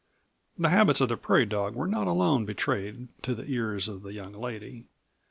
The 0.57 0.69
habits 0.69 0.99
of 0.99 1.09
the 1.09 1.15
prairie 1.15 1.45
dog 1.45 1.75
were 1.75 1.85
not 1.85 2.07
alone 2.07 2.43
betrayed 2.43 3.09
to 3.21 3.35
the 3.35 3.45
ears 3.45 3.87
of 3.87 4.01
the 4.01 4.13
young 4.13 4.33
lady. 4.33 4.85